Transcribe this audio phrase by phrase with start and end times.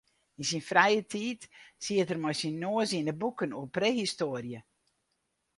[0.39, 1.41] Yn syn frije tiid
[1.83, 4.59] siet er mei syn noas yn de boeken oer prehistoarje.